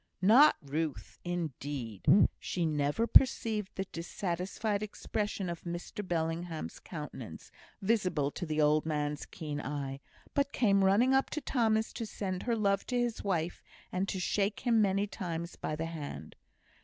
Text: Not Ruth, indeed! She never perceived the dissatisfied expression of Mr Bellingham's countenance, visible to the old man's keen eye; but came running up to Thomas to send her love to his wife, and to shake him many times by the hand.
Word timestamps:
Not 0.23 0.55
Ruth, 0.63 1.19
indeed! 1.23 2.07
She 2.39 2.65
never 2.65 3.05
perceived 3.05 3.75
the 3.75 3.85
dissatisfied 3.85 4.81
expression 4.81 5.47
of 5.47 5.61
Mr 5.61 6.01
Bellingham's 6.07 6.79
countenance, 6.79 7.51
visible 7.83 8.31
to 8.31 8.47
the 8.47 8.59
old 8.59 8.83
man's 8.83 9.27
keen 9.27 9.61
eye; 9.61 9.99
but 10.33 10.53
came 10.53 10.83
running 10.83 11.13
up 11.13 11.29
to 11.29 11.39
Thomas 11.41 11.93
to 11.93 12.07
send 12.07 12.41
her 12.41 12.55
love 12.55 12.83
to 12.87 12.97
his 12.97 13.23
wife, 13.23 13.61
and 13.91 14.09
to 14.09 14.19
shake 14.19 14.61
him 14.61 14.81
many 14.81 15.05
times 15.05 15.55
by 15.55 15.75
the 15.75 15.85
hand. 15.85 16.35